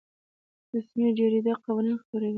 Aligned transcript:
رسمي 0.75 1.07
جریده 1.17 1.53
قوانین 1.63 1.97
خپروي 2.01 2.29